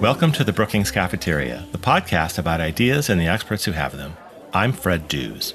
[0.00, 4.16] Welcome to the Brookings Cafeteria, the podcast about ideas and the experts who have them.
[4.52, 5.54] I'm Fred Dews.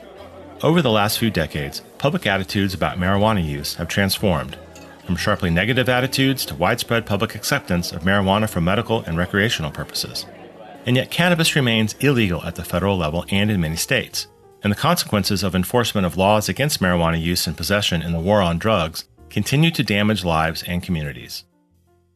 [0.64, 4.58] Over the last few decades, public attitudes about marijuana use have transformed,
[5.06, 10.26] from sharply negative attitudes to widespread public acceptance of marijuana for medical and recreational purposes.
[10.86, 14.28] And yet, cannabis remains illegal at the federal level and in many states,
[14.64, 18.42] and the consequences of enforcement of laws against marijuana use and possession in the war
[18.42, 21.44] on drugs continue to damage lives and communities.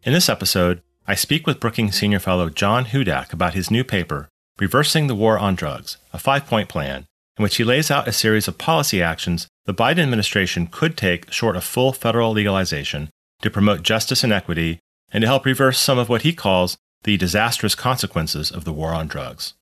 [0.04, 4.30] In this episode, I speak with Brookings Senior Fellow John Hudak about his new paper,
[4.58, 7.06] Reversing the War on Drugs, a five point plan,
[7.38, 11.32] in which he lays out a series of policy actions the Biden administration could take
[11.32, 13.12] short of full federal legalization
[13.44, 14.80] to promote justice and equity
[15.14, 18.94] and to help reverse some of what he calls the disastrous consequences of the war
[18.94, 19.54] on drugs.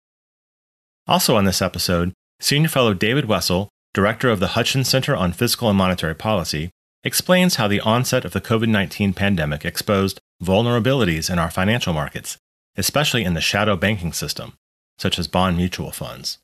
[1.06, 5.68] Also on this episode, Senior Fellow David Wessel, Director of the Hutchins Center on Fiscal
[5.68, 6.70] and Monetary Policy,
[7.04, 12.38] explains how the onset of the COVID 19 pandemic exposed vulnerabilities in our financial markets,
[12.78, 14.54] especially in the shadow banking system,
[14.98, 16.38] such as bond mutual funds.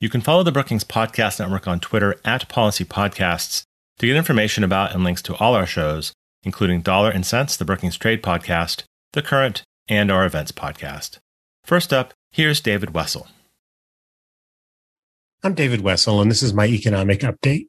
[0.00, 3.64] You can follow the Brookings Podcast Network on Twitter at Policy Podcasts
[3.98, 6.12] to get information about and links to all our shows,
[6.44, 11.18] including Dollar and Sense, the Brookings Trade Podcast, The Current, and our Events Podcast.
[11.64, 13.26] First up, here's David Wessel.
[15.42, 17.66] I'm David Wessel, and this is my economic update.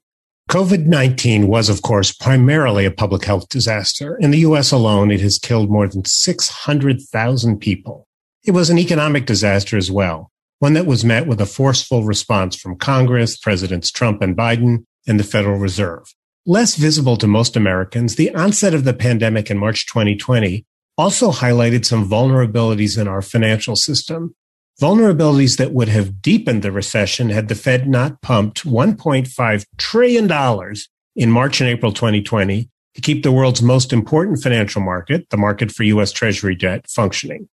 [0.49, 4.17] COVID 19 was, of course, primarily a public health disaster.
[4.17, 8.07] In the US alone, it has killed more than 600,000 people.
[8.43, 12.55] It was an economic disaster as well, one that was met with a forceful response
[12.55, 16.15] from Congress, Presidents Trump and Biden, and the Federal Reserve.
[16.47, 20.65] Less visible to most Americans, the onset of the pandemic in March 2020
[20.97, 24.33] also highlighted some vulnerabilities in our financial system
[24.79, 30.75] vulnerabilities that would have deepened the recession had the Fed not pumped $1.5 trillion
[31.15, 35.71] in March and April 2020 to keep the world's most important financial market, the market
[35.71, 36.11] for U.S.
[36.11, 37.49] Treasury debt, functioning.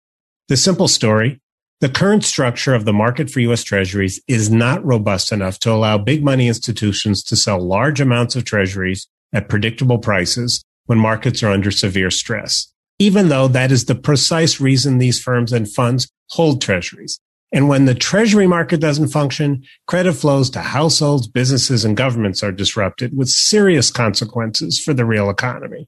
[0.47, 1.39] The simple story
[1.81, 3.63] the current structure of the market for U.S.
[3.63, 8.45] Treasuries is not robust enough to allow big money institutions to sell large amounts of
[8.45, 13.95] Treasuries at predictable prices when markets are under severe stress even though that is the
[13.95, 17.19] precise reason these firms and funds hold treasuries.
[17.51, 22.51] And when the treasury market doesn't function, credit flows to households, businesses, and governments are
[22.51, 25.87] disrupted with serious consequences for the real economy.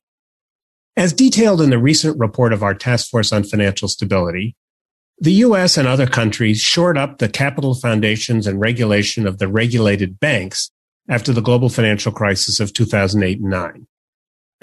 [0.97, 4.55] As detailed in the recent report of our Task Force on Financial Stability,
[5.19, 10.19] the US and other countries shored up the capital foundations and regulation of the regulated
[10.19, 10.71] banks
[11.07, 13.87] after the global financial crisis of 2008 and 9.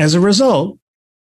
[0.01, 0.80] As a result,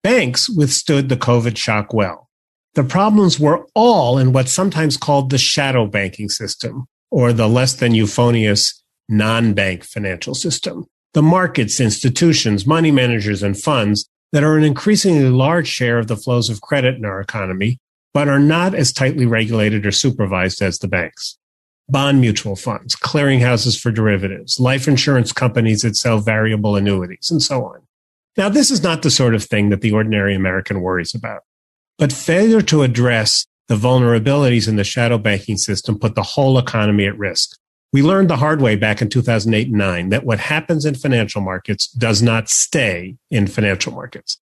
[0.04, 2.28] Banks withstood the COVID shock well.
[2.74, 7.72] The problems were all in what's sometimes called the shadow banking system or the less
[7.72, 10.84] than euphonious non-bank financial system.
[11.14, 16.16] The markets, institutions, money managers, and funds that are an increasingly large share of the
[16.16, 17.78] flows of credit in our economy,
[18.12, 21.38] but are not as tightly regulated or supervised as the banks.
[21.88, 27.64] Bond mutual funds, clearinghouses for derivatives, life insurance companies that sell variable annuities, and so
[27.64, 27.80] on.
[28.36, 31.42] Now, this is not the sort of thing that the ordinary American worries about,
[31.98, 37.06] but failure to address the vulnerabilities in the shadow banking system put the whole economy
[37.06, 37.56] at risk.
[37.92, 41.40] We learned the hard way back in 2008 and 9 that what happens in financial
[41.40, 44.38] markets does not stay in financial markets.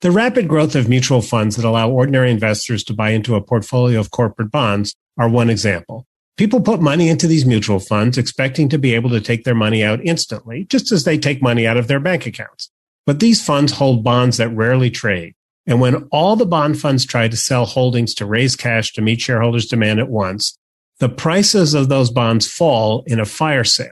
[0.00, 4.00] The rapid growth of mutual funds that allow ordinary investors to buy into a portfolio
[4.00, 6.06] of corporate bonds are one example.
[6.36, 9.84] People put money into these mutual funds expecting to be able to take their money
[9.84, 12.70] out instantly, just as they take money out of their bank accounts.
[13.06, 15.34] But these funds hold bonds that rarely trade.
[15.66, 19.20] And when all the bond funds try to sell holdings to raise cash to meet
[19.20, 20.58] shareholders' demand at once,
[21.00, 23.88] the prices of those bonds fall in a fire sale.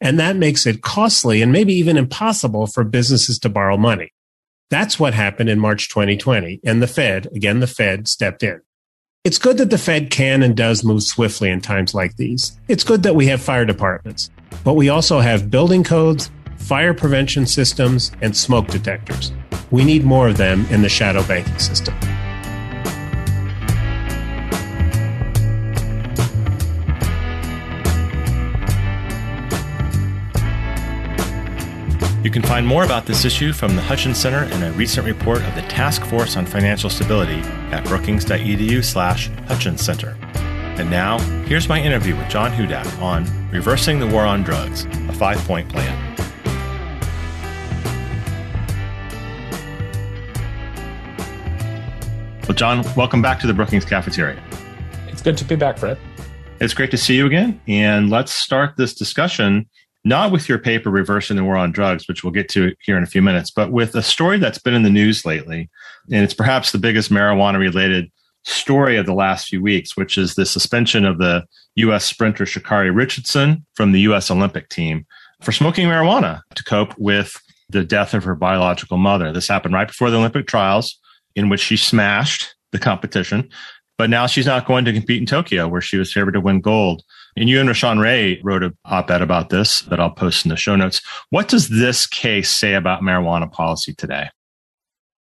[0.00, 4.12] And that makes it costly and maybe even impossible for businesses to borrow money.
[4.70, 6.60] That's what happened in March 2020.
[6.64, 8.60] And the Fed, again, the Fed stepped in.
[9.24, 12.58] It's good that the Fed can and does move swiftly in times like these.
[12.68, 14.30] It's good that we have fire departments,
[14.64, 19.32] but we also have building codes fire prevention systems, and smoke detectors.
[19.70, 21.94] We need more of them in the shadow banking system.
[32.22, 35.42] You can find more about this issue from the Hutchins Center in a recent report
[35.42, 37.40] of the Task Force on Financial Stability
[37.72, 40.16] at brookings.edu slash Hutchins Center.
[40.78, 45.12] And now, here's my interview with John Hudak on Reversing the War on Drugs, a
[45.12, 45.99] five-point plan.
[52.50, 54.42] Well, John, welcome back to the Brookings Cafeteria.
[55.06, 55.96] It's good to be back, Fred.
[56.60, 57.60] It's great to see you again.
[57.68, 59.68] And let's start this discussion
[60.02, 63.04] not with your paper reversing the war on drugs, which we'll get to here in
[63.04, 65.70] a few minutes, but with a story that's been in the news lately.
[66.10, 68.10] And it's perhaps the biggest marijuana related
[68.42, 71.44] story of the last few weeks, which is the suspension of the
[71.76, 72.04] U.S.
[72.04, 74.28] sprinter Sha'Carri Richardson from the U.S.
[74.28, 75.06] Olympic team
[75.40, 79.32] for smoking marijuana to cope with the death of her biological mother.
[79.32, 80.98] This happened right before the Olympic trials,
[81.34, 83.48] in which she smashed the competition.
[83.98, 86.60] But now she's not going to compete in Tokyo, where she was favored to win
[86.60, 87.02] gold.
[87.36, 90.48] And you and Rashawn Ray wrote an op ed about this that I'll post in
[90.48, 91.02] the show notes.
[91.28, 94.30] What does this case say about marijuana policy today?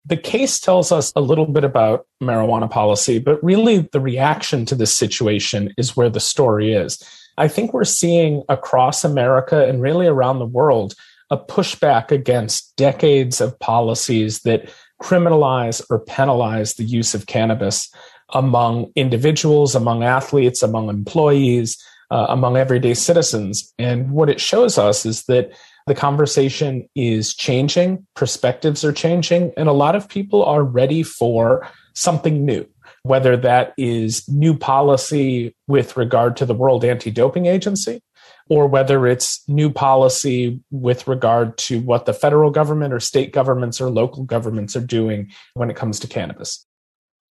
[0.05, 4.75] The case tells us a little bit about marijuana policy, but really the reaction to
[4.75, 7.03] this situation is where the story is.
[7.37, 10.93] I think we're seeing across America and really around the world
[11.29, 14.71] a pushback against decades of policies that
[15.01, 17.89] criminalize or penalize the use of cannabis
[18.33, 21.77] among individuals, among athletes, among employees,
[22.11, 23.73] uh, among everyday citizens.
[23.77, 25.51] And what it shows us is that
[25.87, 31.67] the conversation is changing, perspectives are changing, and a lot of people are ready for
[31.93, 32.67] something new,
[33.03, 38.01] whether that is new policy with regard to the World Anti Doping Agency,
[38.49, 43.81] or whether it's new policy with regard to what the federal government or state governments
[43.81, 46.65] or local governments are doing when it comes to cannabis.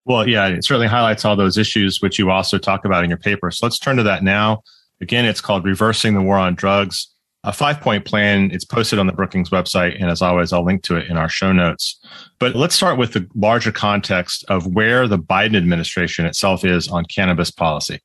[0.04, 3.18] Well, yeah, it certainly highlights all those issues, which you also talk about in your
[3.18, 3.50] paper.
[3.50, 4.62] So let's turn to that now.
[5.00, 7.14] Again, it's called Reversing the War on Drugs
[7.44, 8.50] a five point plan.
[8.52, 10.00] It's posted on the Brookings website.
[10.00, 12.00] And as always, I'll link to it in our show notes.
[12.38, 17.04] But let's start with the larger context of where the Biden administration itself is on
[17.04, 18.00] cannabis policy.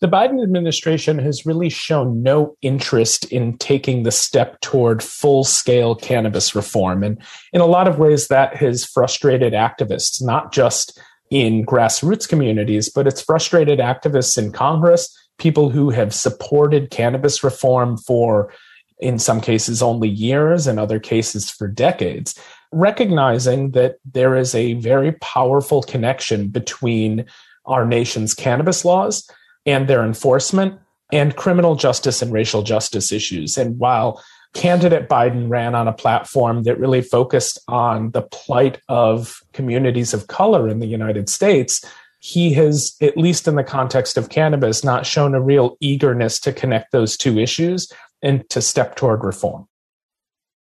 [0.00, 5.94] The Biden administration has really shown no interest in taking the step toward full scale
[5.94, 7.02] cannabis reform.
[7.02, 7.18] And
[7.52, 10.98] in a lot of ways, that has frustrated activists, not just
[11.30, 17.96] in grassroots communities, but it's frustrated activists in Congress people who have supported cannabis reform
[17.96, 18.52] for,
[19.00, 22.38] in some cases, only years, in other cases, for decades,
[22.72, 27.24] recognizing that there is a very powerful connection between
[27.66, 29.28] our nation's cannabis laws
[29.66, 30.78] and their enforcement
[31.12, 33.58] and criminal justice and racial justice issues.
[33.58, 34.22] And while
[34.54, 40.26] candidate Biden ran on a platform that really focused on the plight of communities of
[40.26, 41.84] color in the United States,
[42.20, 46.52] he has, at least in the context of cannabis, not shown a real eagerness to
[46.52, 47.90] connect those two issues
[48.22, 49.66] and to step toward reform.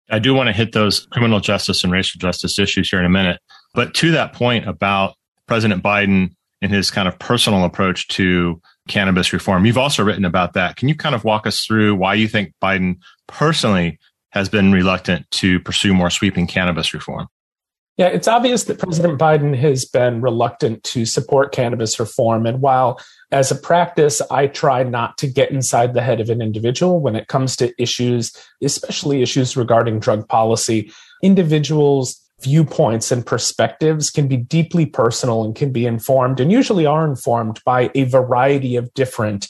[0.09, 3.09] I do want to hit those criminal justice and racial justice issues here in a
[3.09, 3.39] minute.
[3.73, 5.15] But to that point about
[5.47, 10.53] President Biden and his kind of personal approach to cannabis reform, you've also written about
[10.53, 10.75] that.
[10.75, 12.97] Can you kind of walk us through why you think Biden
[13.27, 13.99] personally
[14.31, 17.27] has been reluctant to pursue more sweeping cannabis reform?
[17.97, 22.47] Yeah, it's obvious that President Biden has been reluctant to support cannabis reform.
[22.47, 22.99] And while
[23.31, 27.15] as a practice, I try not to get inside the head of an individual when
[27.15, 30.91] it comes to issues, especially issues regarding drug policy,
[31.21, 37.05] individuals' viewpoints and perspectives can be deeply personal and can be informed and usually are
[37.05, 39.47] informed by a variety of different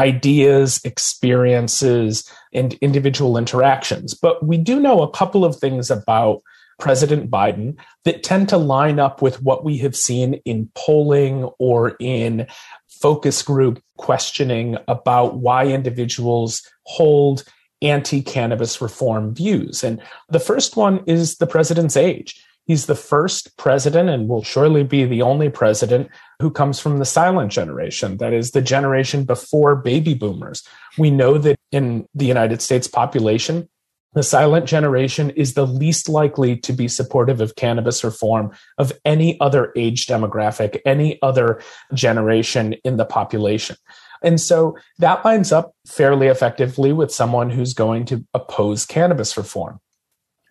[0.00, 4.14] ideas, experiences, and individual interactions.
[4.14, 6.42] But we do know a couple of things about
[6.80, 11.96] President Biden that tend to line up with what we have seen in polling or
[12.00, 12.46] in
[12.88, 17.44] focus group questioning about why individuals hold
[17.84, 19.84] anti cannabis reform views.
[19.84, 22.44] And the first one is the president's age.
[22.66, 26.08] He's the first president and will surely be the only president
[26.40, 28.16] who comes from the silent generation.
[28.16, 30.62] That is the generation before baby boomers.
[30.96, 33.68] We know that in the United States population,
[34.14, 39.38] the silent generation is the least likely to be supportive of cannabis reform of any
[39.40, 41.60] other age demographic, any other
[41.92, 43.76] generation in the population.
[44.24, 49.80] And so that lines up fairly effectively with someone who's going to oppose cannabis reform.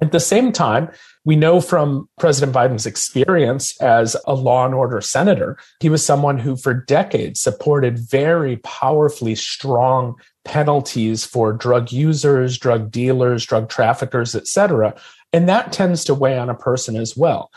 [0.01, 0.89] At the same time,
[1.24, 6.39] we know from President Biden's experience as a law and order senator, he was someone
[6.39, 14.36] who for decades supported very powerfully strong penalties for drug users, drug dealers, drug traffickers,
[14.36, 14.94] et cetera.
[15.32, 17.50] And that tends to weigh on a person as well.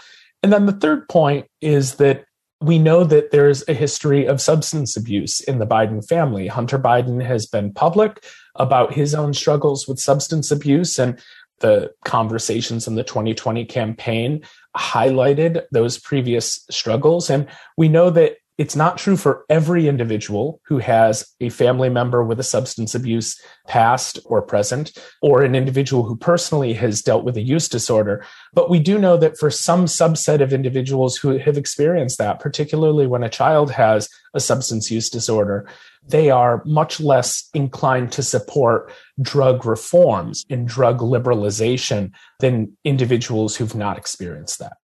[0.43, 2.27] And then the third point is that
[2.61, 6.47] we know that there's a history of substance abuse in the Biden family.
[6.47, 11.19] Hunter Biden has been public about his own struggles with substance abuse, and
[11.61, 14.43] the conversations in the 2020 campaign
[14.77, 17.31] highlighted those previous struggles.
[17.31, 17.47] And
[17.77, 22.41] we know that It's not true for every individual who has a family member with
[22.41, 27.43] a substance abuse past or present, or an individual who personally has dealt with a
[27.43, 28.25] use disorder.
[28.55, 33.07] But we do know that for some subset of individuals who have experienced that, particularly
[33.07, 35.69] when a child has a substance use disorder,
[36.09, 43.75] they are much less inclined to support drug reforms and drug liberalization than individuals who've
[43.75, 44.79] not experienced that.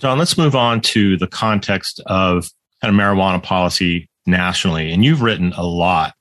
[0.00, 2.50] John, let's move on to the context of
[2.82, 4.92] kind of marijuana policy nationally.
[4.92, 6.14] And you've written a lot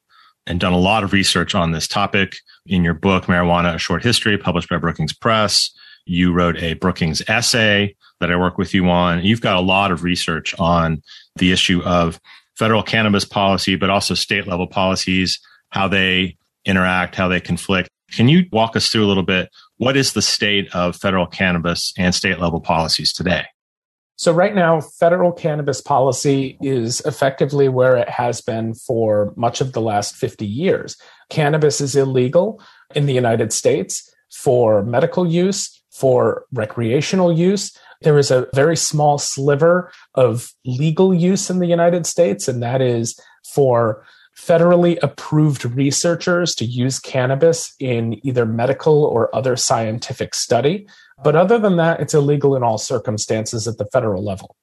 [0.45, 4.03] and done a lot of research on this topic in your book, Marijuana, A Short
[4.03, 5.71] History, published by Brookings Press.
[6.05, 9.23] You wrote a Brookings essay that I work with you on.
[9.23, 11.01] You've got a lot of research on
[11.35, 12.19] the issue of
[12.57, 15.39] federal cannabis policy, but also state level policies,
[15.69, 17.89] how they interact, how they conflict.
[18.11, 19.49] Can you walk us through a little bit?
[19.77, 23.45] What is the state of federal cannabis and state level policies today?
[24.21, 29.73] So, right now, federal cannabis policy is effectively where it has been for much of
[29.73, 30.95] the last 50 years.
[31.31, 32.61] Cannabis is illegal
[32.93, 37.75] in the United States for medical use, for recreational use.
[38.03, 42.79] There is a very small sliver of legal use in the United States, and that
[42.79, 43.19] is
[43.55, 44.05] for
[44.37, 50.87] federally approved researchers to use cannabis in either medical or other scientific study.
[51.23, 54.55] But other than that, it's illegal in all circumstances at the federal level.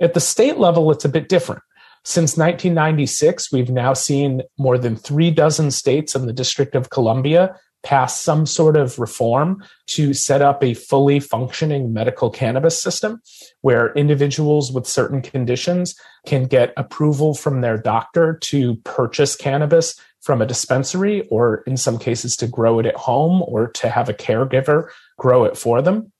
[0.00, 1.62] At the state level, it's a bit different.
[2.04, 7.54] Since 1996, we've now seen more than three dozen states and the District of Columbia
[7.82, 13.20] pass some sort of reform to set up a fully functioning medical cannabis system
[13.60, 15.94] where individuals with certain conditions
[16.26, 21.98] can get approval from their doctor to purchase cannabis from a dispensary or in some
[21.98, 24.88] cases to grow it at home or to have a caregiver
[25.22, 26.12] grow it for them.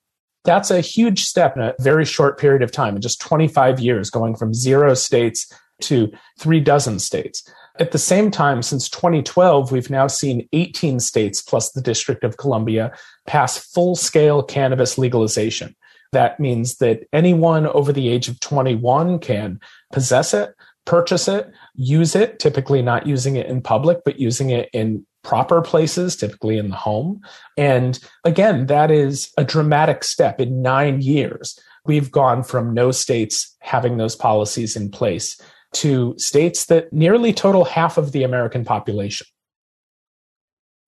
[0.44, 4.10] That's a huge step in a very short period of time, in just 25 years,
[4.10, 7.42] going from zero states to three dozen states.
[7.80, 12.36] At the same time, since 2012, we've now seen 18 states plus the District of
[12.36, 12.92] Columbia
[13.26, 15.74] pass full scale cannabis legalization.
[16.12, 19.58] That means that anyone over the age of 21 can
[19.90, 20.54] possess it,
[20.84, 25.62] purchase it, use it, typically not using it in public, but using it in proper
[25.62, 27.20] places, typically in the home.
[27.56, 31.58] And again, that is a dramatic step in nine years.
[31.84, 35.40] We've gone from no states having those policies in place
[35.74, 39.26] to states that nearly total half of the American population.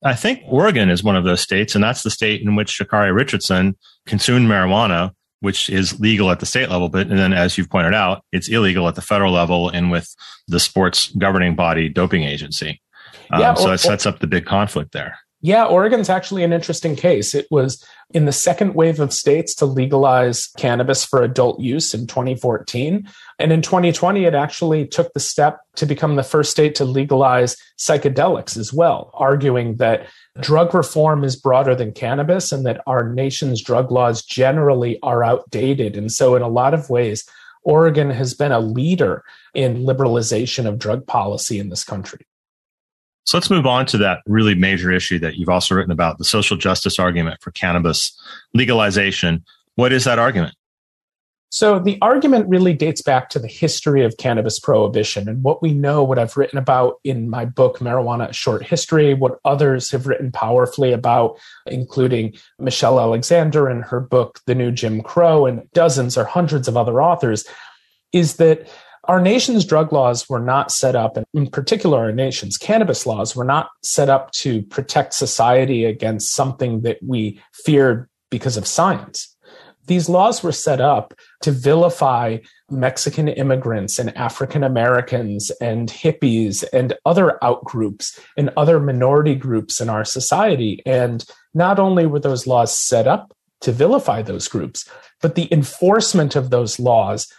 [0.05, 3.14] I think Oregon is one of those states, and that's the state in which Sha'Carri
[3.14, 3.76] Richardson
[4.07, 6.91] consumed marijuana, which is legal at the state level.
[6.91, 10.14] But and then, as you've pointed out, it's illegal at the federal level and with
[10.47, 12.83] the sports governing body doping agency.
[13.31, 15.19] Um, yeah, so it sets up the big conflict there.
[15.45, 17.35] Yeah, Oregon's actually an interesting case.
[17.35, 22.07] It was in the second wave of states to legalize cannabis for adult use in
[22.07, 23.07] 2014.
[23.38, 27.59] And in 2020, it actually took the step to become the first state to legalize
[27.78, 30.07] psychedelics as well, arguing that
[30.40, 35.95] drug reform is broader than cannabis and that our nation's drug laws generally are outdated.
[35.95, 37.28] And so, in a lot of ways,
[37.64, 42.26] Oregon has been a leader in liberalization of drug policy in this country.
[43.25, 46.25] So let's move on to that really major issue that you've also written about the
[46.25, 48.19] social justice argument for cannabis
[48.52, 49.45] legalization.
[49.76, 50.54] What is that argument?
[51.54, 55.73] So the argument really dates back to the history of cannabis prohibition and what we
[55.73, 60.09] know, what I've written about in my book, Marijuana, A Short History, what others have
[60.09, 66.19] written powerfully about, including Michelle Alexander in her book, The New Jim Crow, and dozens
[66.19, 67.47] or hundreds of other authors,
[68.12, 68.69] is that
[69.08, 73.34] our nation's drug laws were not set up, and in particular, our nation's cannabis laws
[73.34, 79.34] were not set up to protect society against something that we feared because of science.
[79.87, 82.38] These laws were set up to vilify
[82.70, 89.90] Mexican immigrants and African Americans and hippies and other outgroups and other minority groups in
[89.90, 90.82] our society.
[90.87, 94.88] And not only were those laws set up to vilify those groups,
[95.20, 97.30] but the enforcement of those laws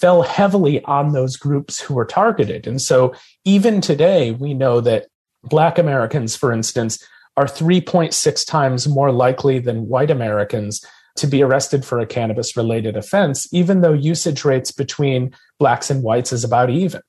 [0.00, 2.66] fell heavily on those groups who were targeted.
[2.66, 5.06] And so even today, we know that
[5.42, 6.98] Black Americans, for instance,
[7.36, 10.84] are 3.6 times more likely than white Americans
[11.16, 16.02] to be arrested for a cannabis related offense, even though usage rates between blacks and
[16.02, 17.00] whites is about even.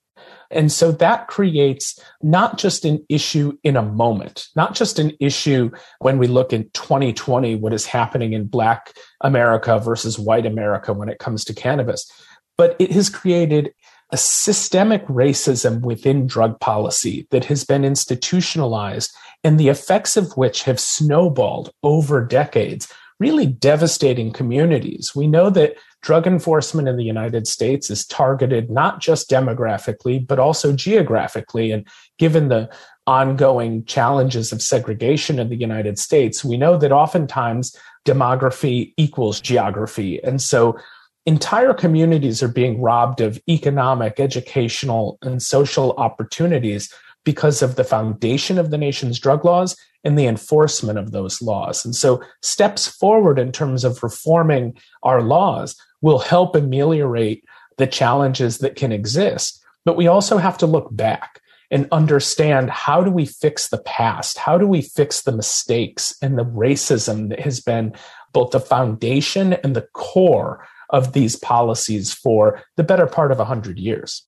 [0.52, 5.72] And so that creates not just an issue in a moment, not just an issue
[6.00, 11.10] when we look in 2020, what is happening in Black America versus white America when
[11.10, 12.10] it comes to cannabis,
[12.58, 13.74] but it has created
[14.12, 19.12] a systemic racism within drug policy that has been institutionalized
[19.44, 22.88] and the effects of which have snowballed over decades,
[23.20, 25.14] really devastating communities.
[25.16, 30.38] We know that drug enforcement in the United States is targeted not just demographically, but
[30.38, 31.72] also geographically.
[31.72, 31.88] And
[32.20, 32.70] given the
[33.08, 40.22] ongoing challenges of segregation in the United States, we know that oftentimes demography equals geography.
[40.24, 40.78] And so
[41.26, 48.58] entire communities are being robbed of economic, educational, and social opportunities because of the foundation
[48.58, 51.84] of the nation's drug laws and the enforcement of those laws.
[51.84, 57.44] And so, steps forward in terms of reforming our laws will help ameliorate
[57.78, 59.62] the challenges that can exist.
[59.84, 61.42] But we also have to look back
[61.72, 64.38] and understand how do we fix the past?
[64.38, 67.94] How do we fix the mistakes and the racism that has been
[68.34, 73.78] both the foundation and the core of these policies for the better part of 100
[73.78, 74.26] years?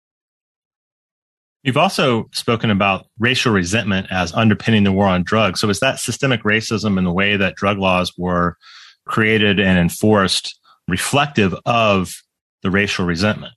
[1.63, 5.59] You've also spoken about racial resentment as underpinning the war on drugs.
[5.59, 8.57] So, is that systemic racism in the way that drug laws were
[9.05, 12.13] created and enforced reflective of
[12.61, 13.53] the racial resentment?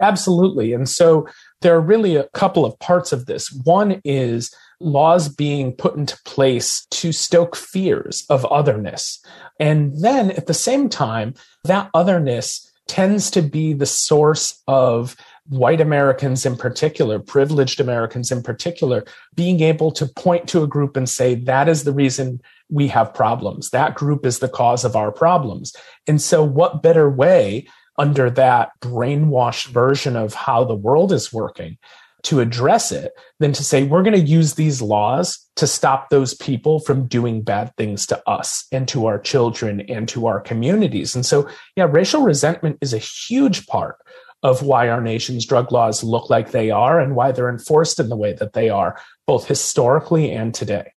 [0.00, 0.72] Absolutely.
[0.72, 1.28] And so
[1.60, 3.52] there are really a couple of parts of this.
[3.64, 9.20] One is laws being put into place to stoke fears of otherness.
[9.58, 15.16] And then at the same time, that otherness tends to be the source of
[15.48, 19.04] white Americans in particular, privileged Americans in particular,
[19.34, 23.14] being able to point to a group and say, that is the reason we have
[23.14, 23.70] problems.
[23.70, 25.74] That group is the cause of our problems.
[26.06, 27.66] And so, what better way
[27.96, 31.78] under that brainwashed version of how the world is working
[32.24, 36.34] to address it than to say we're going to use these laws to stop those
[36.34, 41.14] people from doing bad things to us and to our children and to our communities.
[41.14, 43.96] And so, yeah, racial resentment is a huge part
[44.42, 48.08] of why our nation's drug laws look like they are and why they're enforced in
[48.08, 50.92] the way that they are, both historically and today.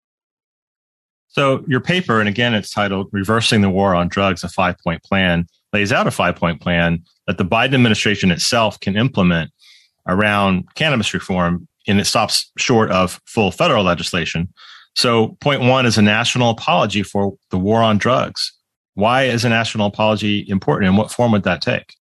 [1.28, 5.02] So, your paper, and again, it's titled Reversing the War on Drugs, a five point
[5.04, 9.52] plan, lays out a five point plan that the Biden administration itself can implement
[10.08, 14.50] around cannabis reform, and it stops short of full federal legislation.
[14.96, 18.52] So, point one is a national apology for the war on drugs.
[18.96, 21.96] Why is a national apology important, and what form would that take?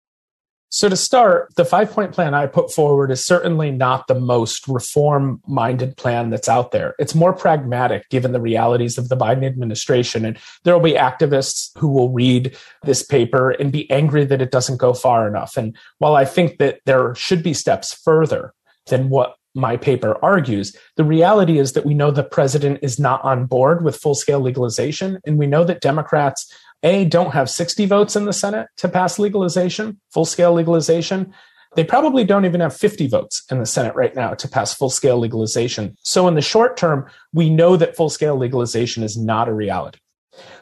[0.70, 4.68] So, to start, the five point plan I put forward is certainly not the most
[4.68, 6.94] reform minded plan that's out there.
[6.98, 10.26] It's more pragmatic given the realities of the Biden administration.
[10.26, 14.50] And there will be activists who will read this paper and be angry that it
[14.50, 15.56] doesn't go far enough.
[15.56, 18.52] And while I think that there should be steps further
[18.88, 23.25] than what my paper argues, the reality is that we know the president is not
[23.25, 25.19] on board with full scale legalization.
[25.25, 29.19] And we know that Democrats a, don't have 60 votes in the Senate to pass
[29.19, 31.34] legalization, full scale legalization.
[31.75, 34.91] They probably don't even have 50 votes in the Senate right now to pass full
[34.91, 35.97] scale legalization.
[36.02, 39.99] So, in the short term, we know that full scale legalization is not a reality.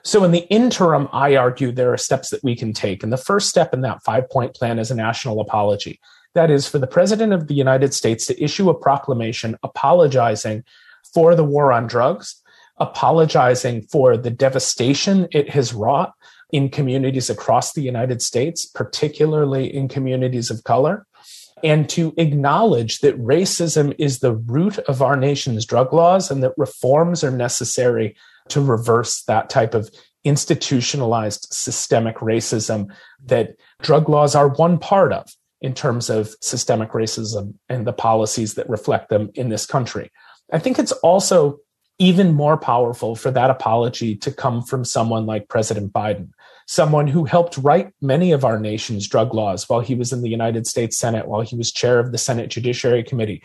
[0.02, 3.02] So, in the interim, I argue there are steps that we can take.
[3.02, 6.00] And the first step in that five point plan is a national apology.
[6.34, 10.64] That is for the President of the United States to issue a proclamation apologizing
[11.14, 12.42] for the war on drugs
[12.78, 16.12] apologizing for the devastation it has wrought
[16.52, 21.06] in communities across the United States, particularly in communities of color,
[21.64, 26.52] and to acknowledge that racism is the root of our nation's drug laws and that
[26.56, 28.14] reforms are necessary
[28.48, 29.90] to reverse that type of
[30.24, 32.88] institutionalized systemic racism
[33.24, 35.28] that drug laws are one part of
[35.60, 40.10] in terms of systemic racism and the policies that reflect them in this country.
[40.52, 41.58] I think it's also
[41.98, 46.30] even more powerful for that apology to come from someone like President Biden,
[46.66, 50.28] someone who helped write many of our nation's drug laws while he was in the
[50.28, 53.42] United States Senate, while he was chair of the Senate Judiciary Committee,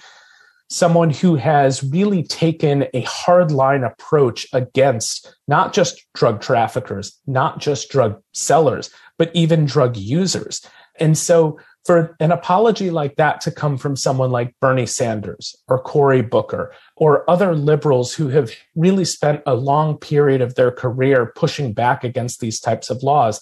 [0.69, 7.89] someone who has really taken a hardline approach against not just drug traffickers, not just
[7.89, 10.65] drug sellers, but even drug users.
[10.99, 15.79] And so for an apology like that to come from someone like Bernie Sanders or
[15.79, 21.31] Cory Booker or other liberals who have really spent a long period of their career
[21.35, 23.41] pushing back against these types of laws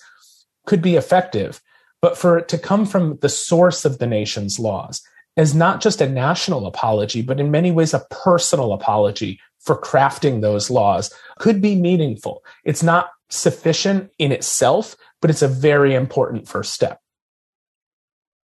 [0.65, 1.62] could be effective.
[2.02, 5.02] But for it to come from the source of the nation's laws
[5.36, 10.41] as not just a national apology, but in many ways a personal apology for crafting
[10.41, 12.43] those laws could be meaningful.
[12.63, 17.02] It's not sufficient in itself, but it's a very important first step.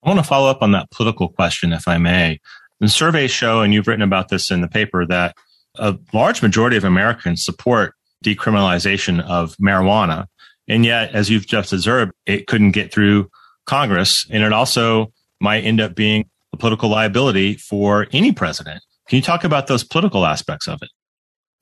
[0.03, 2.41] I want to follow up on that political question, if I may.
[2.81, 5.37] The surveys show, and you've written about this in the paper, that
[5.77, 10.27] a large majority of Americans support decriminalization of marijuana.
[10.69, 13.31] And yet, as you've just observed, it couldn't get through
[13.67, 14.27] Congress.
[14.31, 18.83] And it also might end up being a political liability for any president.
[19.09, 20.91] Can you talk about those political aspects of it?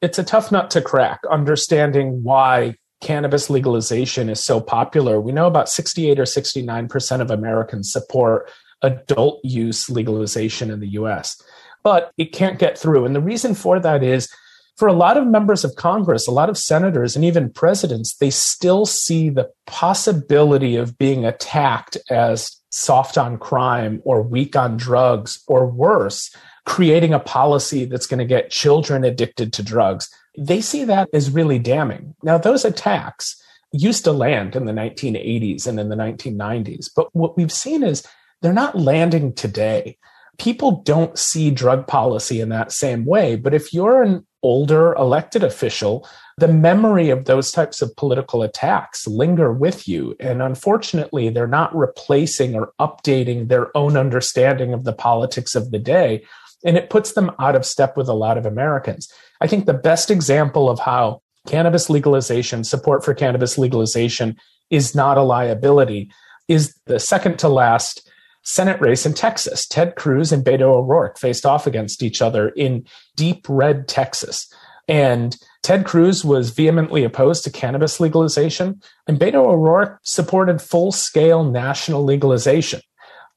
[0.02, 5.20] It's a tough nut to crack, understanding why cannabis legalization is so popular.
[5.20, 8.50] We know about 68 or 69% of Americans support
[8.82, 11.40] adult use legalization in the US,
[11.82, 13.04] but it can't get through.
[13.04, 14.28] And the reason for that is
[14.76, 18.30] for a lot of members of Congress, a lot of senators, and even presidents, they
[18.30, 25.42] still see the possibility of being attacked as soft on crime or weak on drugs
[25.46, 26.34] or worse,
[26.64, 30.08] creating a policy that's going to get children addicted to drugs.
[30.38, 32.14] They see that as really damning.
[32.22, 33.40] Now, those attacks
[33.72, 38.06] used to land in the 1980s and in the 1990s, but what we've seen is
[38.42, 39.96] they're not landing today.
[40.38, 43.36] People don't see drug policy in that same way.
[43.36, 49.06] But if you're an older elected official, the memory of those types of political attacks
[49.06, 50.16] linger with you.
[50.18, 55.78] And unfortunately, they're not replacing or updating their own understanding of the politics of the
[55.78, 56.24] day.
[56.64, 59.10] And it puts them out of step with a lot of Americans.
[59.40, 64.36] I think the best example of how cannabis legalization, support for cannabis legalization
[64.68, 66.10] is not a liability
[66.48, 68.08] is the second to last
[68.42, 69.66] Senate race in Texas.
[69.66, 72.84] Ted Cruz and Beto O'Rourke faced off against each other in
[73.16, 74.52] deep red Texas.
[74.88, 81.44] And Ted Cruz was vehemently opposed to cannabis legalization, and Beto O'Rourke supported full scale
[81.44, 82.80] national legalization.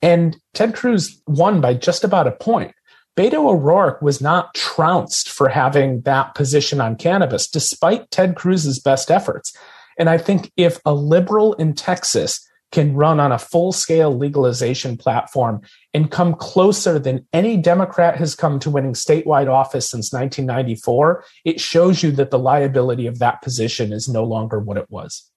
[0.01, 2.73] And Ted Cruz won by just about a point.
[3.15, 9.11] Beto O'Rourke was not trounced for having that position on cannabis, despite Ted Cruz's best
[9.11, 9.55] efforts.
[9.99, 14.97] And I think if a liberal in Texas can run on a full scale legalization
[14.97, 15.61] platform
[15.93, 21.61] and come closer than any Democrat has come to winning statewide office since 1994, it
[21.61, 25.29] shows you that the liability of that position is no longer what it was.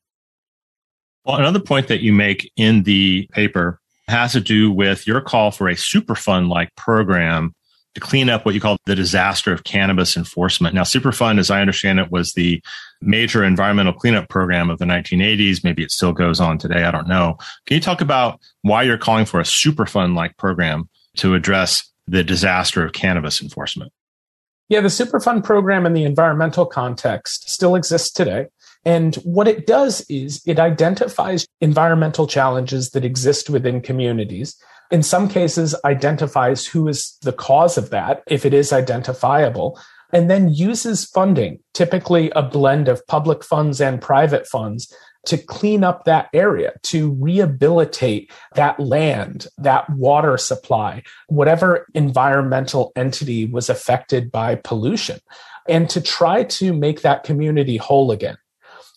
[1.27, 5.51] Well, another point that you make in the paper has to do with your call
[5.51, 7.55] for a Superfund like program
[7.97, 10.75] to clean up what you call the disaster of cannabis enforcement.
[10.75, 12.63] Now, Superfund, as I understand it, was the
[13.01, 15.65] major environmental cleanup program of the 1980s.
[15.65, 16.85] Maybe it still goes on today.
[16.85, 17.39] I don't know.
[17.65, 22.23] Can you talk about why you're calling for a Superfund like program to address the
[22.23, 23.91] disaster of cannabis enforcement?
[24.69, 28.49] Yeah, the Superfund program in the environmental context still exists today.
[28.85, 34.55] And what it does is it identifies environmental challenges that exist within communities
[34.91, 39.79] in some cases identifies who is the cause of that, if it is identifiable,
[40.13, 44.93] and then uses funding, typically a blend of public funds and private funds,
[45.27, 53.45] to clean up that area, to rehabilitate that land, that water supply, whatever environmental entity
[53.45, 55.19] was affected by pollution,
[55.69, 58.39] and to try to make that community whole again.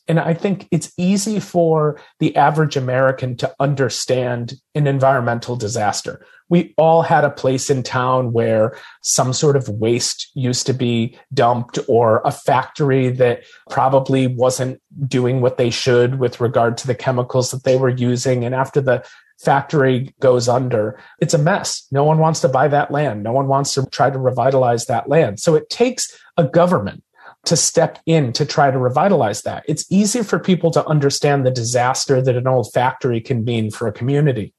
[0.09, 6.25] And I think it's easy for the average American to understand an environmental disaster.
[6.49, 11.15] We all had a place in town where some sort of waste used to be
[11.31, 16.95] dumped or a factory that probably wasn't doing what they should with regard to the
[16.95, 18.43] chemicals that they were using.
[18.43, 19.05] And after the
[19.39, 21.85] factory goes under, it's a mess.
[21.91, 23.21] No one wants to buy that land.
[23.21, 25.39] No one wants to try to revitalize that land.
[25.39, 27.03] So it takes a government
[27.45, 29.63] to step in to try to revitalize that.
[29.67, 33.87] It's easy for people to understand the disaster that an old factory can mean for
[33.87, 34.53] a community.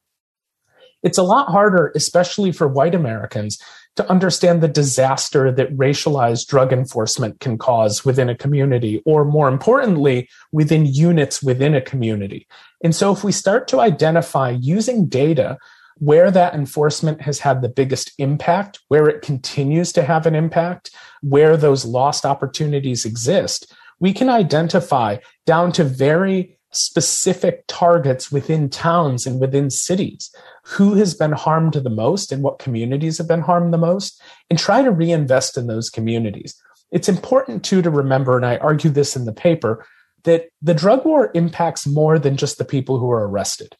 [1.02, 3.58] It's a lot harder, especially for white Americans,
[3.96, 9.48] to understand the disaster that racialized drug enforcement can cause within a community, or more
[9.48, 12.46] importantly, within units within a community.
[12.82, 15.58] And so, if we start to identify using data
[16.00, 20.90] where that enforcement has had the biggest impact, where it continues to have an impact,
[21.22, 29.26] where those lost opportunities exist, we can identify down to very specific targets within towns
[29.26, 30.34] and within cities
[30.64, 34.58] who has been harmed the most and what communities have been harmed the most and
[34.58, 36.54] try to reinvest in those communities.
[36.92, 39.84] It's important too to remember, and I argue this in the paper,
[40.24, 43.76] that the drug war impacts more than just the people who are arrested.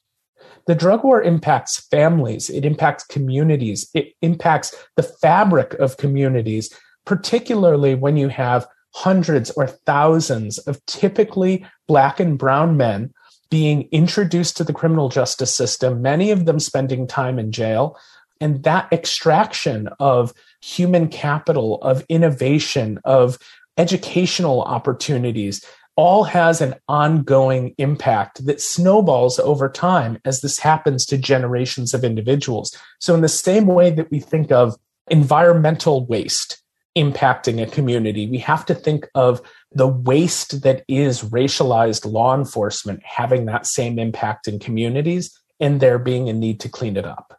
[0.70, 6.72] The drug war impacts families, it impacts communities, it impacts the fabric of communities,
[7.04, 13.12] particularly when you have hundreds or thousands of typically black and brown men
[13.50, 17.98] being introduced to the criminal justice system, many of them spending time in jail.
[18.40, 23.38] And that extraction of human capital, of innovation, of
[23.76, 25.64] educational opportunities,
[25.96, 32.04] all has an ongoing impact that snowballs over time as this happens to generations of
[32.04, 32.76] individuals.
[33.00, 34.76] So, in the same way that we think of
[35.08, 36.62] environmental waste
[36.96, 39.40] impacting a community, we have to think of
[39.72, 45.98] the waste that is racialized law enforcement having that same impact in communities and there
[45.98, 47.38] being a need to clean it up.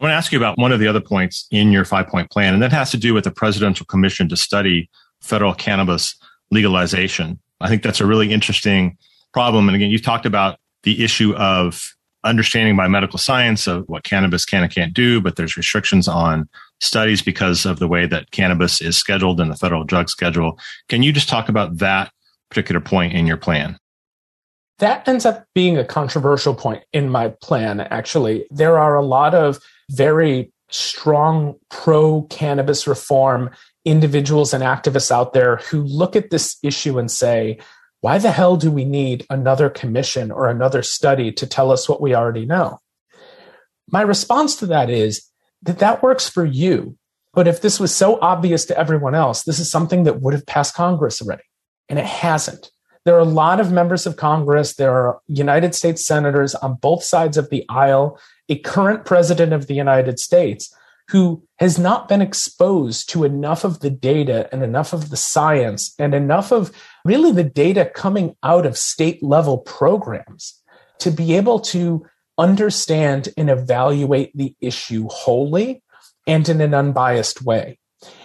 [0.00, 2.30] I want to ask you about one of the other points in your five point
[2.30, 6.16] plan, and that has to do with the Presidential Commission to study federal cannabis
[6.52, 7.40] legalization.
[7.60, 8.96] I think that's a really interesting
[9.32, 9.68] problem.
[9.68, 14.44] And again, you've talked about the issue of understanding by medical science of what cannabis
[14.44, 16.48] can and can't do, but there's restrictions on
[16.80, 20.58] studies because of the way that cannabis is scheduled in the federal drug schedule.
[20.88, 22.12] Can you just talk about that
[22.48, 23.78] particular point in your plan?
[24.78, 28.46] That ends up being a controversial point in my plan, actually.
[28.50, 29.58] There are a lot of
[29.90, 33.50] very strong pro cannabis reform
[33.84, 37.58] individuals and activists out there who look at this issue and say,
[38.00, 42.00] why the hell do we need another commission or another study to tell us what
[42.00, 42.78] we already know?
[43.88, 45.28] My response to that is
[45.62, 46.96] that that works for you.
[47.34, 50.46] But if this was so obvious to everyone else, this is something that would have
[50.46, 51.44] passed Congress already.
[51.88, 52.70] And it hasn't.
[53.04, 54.74] There are a lot of members of Congress.
[54.74, 58.18] There are United States senators on both sides of the aisle,
[58.48, 60.74] a current president of the United States
[61.12, 65.94] who has not been exposed to enough of the data and enough of the science
[65.98, 66.72] and enough of
[67.04, 70.58] really the data coming out of state level programs
[70.98, 72.02] to be able to
[72.38, 75.82] understand and evaluate the issue wholly
[76.26, 77.78] and in an unbiased way.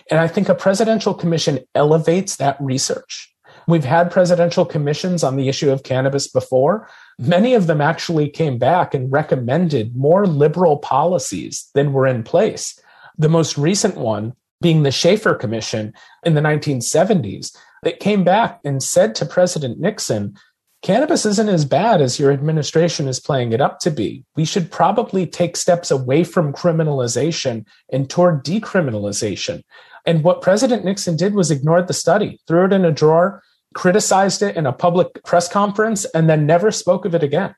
[0.10, 3.34] And I think a presidential commission elevates that research.
[3.68, 6.90] We've had presidential commissions on the issue of cannabis before.
[7.20, 12.80] Many of them actually came back and recommended more liberal policies than were in place.
[13.18, 18.82] The most recent one being the Shafer Commission in the 1970s that came back and
[18.82, 20.36] said to President Nixon,
[20.84, 24.24] cannabis isn't as bad as your administration is playing it up to be.
[24.36, 29.64] We should probably take steps away from criminalization and toward decriminalization.
[30.06, 34.42] And what President Nixon did was ignored the study, threw it in a drawer, criticized
[34.42, 37.56] it in a public press conference, and then never spoke of it again.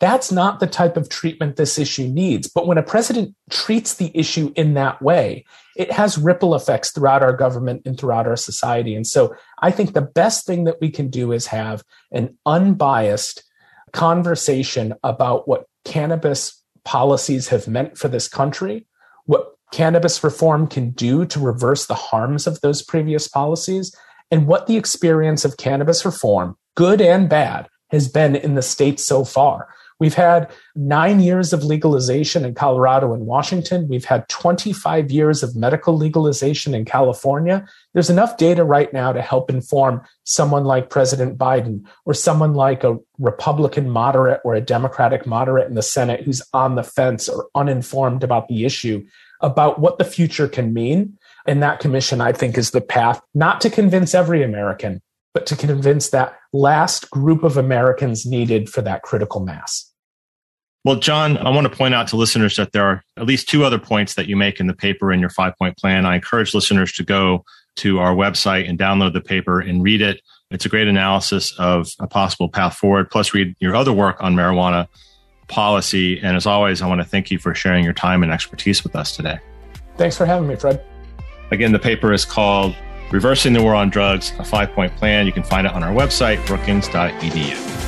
[0.00, 2.48] That's not the type of treatment this issue needs.
[2.48, 5.44] But when a president treats the issue in that way,
[5.76, 8.94] it has ripple effects throughout our government and throughout our society.
[8.94, 13.42] And so I think the best thing that we can do is have an unbiased
[13.92, 18.86] conversation about what cannabis policies have meant for this country,
[19.24, 23.94] what cannabis reform can do to reverse the harms of those previous policies,
[24.30, 29.00] and what the experience of cannabis reform, good and bad, has been in the state
[29.00, 29.68] so far.
[30.00, 33.88] We've had nine years of legalization in Colorado and Washington.
[33.88, 37.66] We've had 25 years of medical legalization in California.
[37.94, 42.84] There's enough data right now to help inform someone like President Biden or someone like
[42.84, 47.48] a Republican moderate or a Democratic moderate in the Senate who's on the fence or
[47.56, 49.04] uninformed about the issue
[49.40, 51.17] about what the future can mean.
[51.48, 55.00] And that commission, I think, is the path not to convince every American,
[55.32, 59.90] but to convince that last group of Americans needed for that critical mass.
[60.84, 63.64] Well, John, I want to point out to listeners that there are at least two
[63.64, 66.04] other points that you make in the paper in your five point plan.
[66.04, 70.20] I encourage listeners to go to our website and download the paper and read it.
[70.50, 73.10] It's a great analysis of a possible path forward.
[73.10, 74.86] Plus, read your other work on marijuana
[75.48, 76.20] policy.
[76.20, 78.94] And as always, I want to thank you for sharing your time and expertise with
[78.94, 79.38] us today.
[79.96, 80.84] Thanks for having me, Fred.
[81.50, 82.74] Again, the paper is called
[83.10, 85.26] Reversing the War on Drugs, a five point plan.
[85.26, 87.78] You can find it on our website, brookings.edu.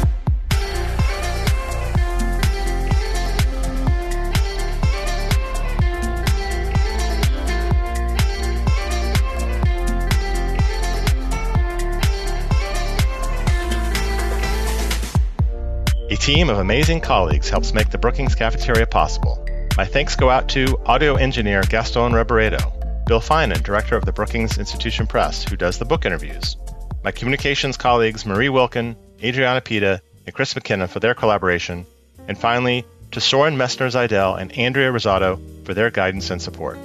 [16.11, 19.47] A team of amazing colleagues helps make the Brookings Cafeteria possible.
[19.77, 22.80] My thanks go out to audio engineer Gaston Reboredo,
[23.11, 26.57] Bill Finan, director of the Brookings Institution Press, who does the book interviews.
[27.03, 31.87] My communications colleagues Marie Wilken, Adriana Pita, and Chris McKenna for their collaboration.
[32.29, 36.79] And finally, to Soren Messner Zidell and Andrea Rosado for their guidance and support.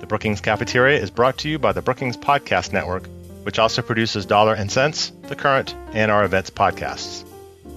[0.00, 3.06] The Brookings Cafeteria is brought to you by the Brookings Podcast Network,
[3.44, 7.24] which also produces Dollar and Sense, The Current, and our events podcasts.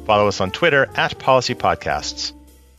[0.08, 2.34] Follow us on Twitter at Policy Podcasts.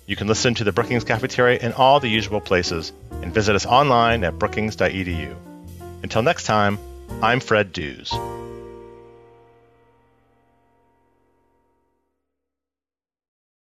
[0.06, 3.66] You can listen to the Brookings Cafeteria in all the usual places and visit us
[3.66, 5.34] online at brookings.edu.
[6.04, 6.78] Until next time,
[7.20, 8.12] I'm Fred Dews.